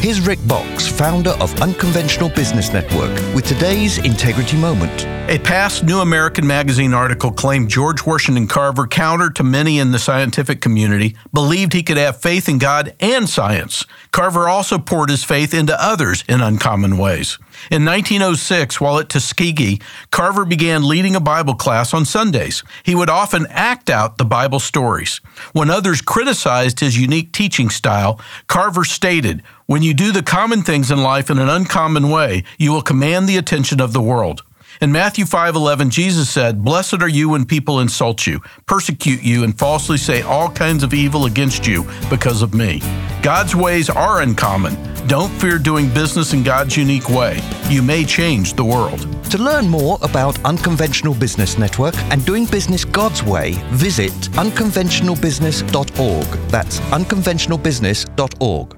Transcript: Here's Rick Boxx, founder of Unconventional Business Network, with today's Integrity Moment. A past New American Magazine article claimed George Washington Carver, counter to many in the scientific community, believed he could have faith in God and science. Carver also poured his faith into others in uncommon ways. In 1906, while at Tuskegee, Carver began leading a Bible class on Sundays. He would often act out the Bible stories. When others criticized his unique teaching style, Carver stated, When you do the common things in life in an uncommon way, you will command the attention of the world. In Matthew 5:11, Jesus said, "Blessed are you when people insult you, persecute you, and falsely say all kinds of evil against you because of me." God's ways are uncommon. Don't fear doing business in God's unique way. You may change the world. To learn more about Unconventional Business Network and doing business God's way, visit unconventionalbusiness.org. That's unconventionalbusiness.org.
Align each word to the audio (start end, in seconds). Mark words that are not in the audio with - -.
Here's 0.00 0.20
Rick 0.20 0.38
Boxx, 0.40 0.88
founder 0.88 1.30
of 1.40 1.60
Unconventional 1.60 2.28
Business 2.28 2.72
Network, 2.72 3.10
with 3.34 3.44
today's 3.44 3.98
Integrity 3.98 4.56
Moment. 4.56 5.04
A 5.28 5.40
past 5.40 5.82
New 5.82 5.98
American 5.98 6.46
Magazine 6.46 6.94
article 6.94 7.32
claimed 7.32 7.68
George 7.68 8.06
Washington 8.06 8.46
Carver, 8.46 8.86
counter 8.86 9.28
to 9.30 9.42
many 9.42 9.80
in 9.80 9.90
the 9.90 9.98
scientific 9.98 10.60
community, 10.60 11.16
believed 11.34 11.72
he 11.72 11.82
could 11.82 11.96
have 11.96 12.22
faith 12.22 12.48
in 12.48 12.58
God 12.58 12.94
and 13.00 13.28
science. 13.28 13.84
Carver 14.12 14.48
also 14.48 14.78
poured 14.78 15.10
his 15.10 15.24
faith 15.24 15.52
into 15.52 15.76
others 15.82 16.22
in 16.28 16.40
uncommon 16.40 16.96
ways. 16.96 17.36
In 17.70 17.84
1906, 17.84 18.80
while 18.80 19.00
at 19.00 19.08
Tuskegee, 19.08 19.80
Carver 20.12 20.44
began 20.44 20.86
leading 20.86 21.16
a 21.16 21.20
Bible 21.20 21.54
class 21.54 21.92
on 21.92 22.04
Sundays. 22.04 22.62
He 22.84 22.94
would 22.94 23.10
often 23.10 23.48
act 23.50 23.90
out 23.90 24.16
the 24.16 24.24
Bible 24.24 24.60
stories. 24.60 25.20
When 25.52 25.68
others 25.68 26.00
criticized 26.00 26.78
his 26.78 26.96
unique 26.96 27.32
teaching 27.32 27.68
style, 27.68 28.20
Carver 28.46 28.84
stated, 28.84 29.42
When 29.70 29.82
you 29.82 29.92
do 29.92 30.12
the 30.12 30.22
common 30.22 30.62
things 30.62 30.90
in 30.90 31.02
life 31.02 31.28
in 31.28 31.38
an 31.38 31.50
uncommon 31.50 32.08
way, 32.08 32.44
you 32.56 32.72
will 32.72 32.80
command 32.80 33.28
the 33.28 33.36
attention 33.36 33.82
of 33.82 33.92
the 33.92 34.00
world. 34.00 34.42
In 34.80 34.90
Matthew 34.92 35.26
5:11, 35.26 35.90
Jesus 35.90 36.30
said, 36.30 36.64
"Blessed 36.64 37.02
are 37.02 37.14
you 37.18 37.28
when 37.28 37.44
people 37.44 37.78
insult 37.78 38.26
you, 38.26 38.40
persecute 38.64 39.22
you, 39.22 39.44
and 39.44 39.58
falsely 39.58 39.98
say 39.98 40.22
all 40.22 40.48
kinds 40.48 40.82
of 40.82 40.94
evil 40.94 41.26
against 41.26 41.66
you 41.66 41.86
because 42.08 42.40
of 42.40 42.54
me." 42.54 42.80
God's 43.20 43.54
ways 43.54 43.90
are 43.90 44.22
uncommon. 44.22 44.74
Don't 45.06 45.38
fear 45.38 45.58
doing 45.58 45.90
business 45.90 46.32
in 46.32 46.42
God's 46.42 46.74
unique 46.74 47.10
way. 47.10 47.42
You 47.68 47.82
may 47.82 48.06
change 48.06 48.54
the 48.54 48.64
world. 48.64 49.06
To 49.28 49.36
learn 49.36 49.68
more 49.68 49.98
about 50.00 50.38
Unconventional 50.46 51.12
Business 51.12 51.58
Network 51.58 51.94
and 52.10 52.24
doing 52.24 52.46
business 52.46 52.86
God's 52.86 53.22
way, 53.22 53.58
visit 53.72 54.14
unconventionalbusiness.org. 54.32 56.26
That's 56.48 56.80
unconventionalbusiness.org. 56.90 58.77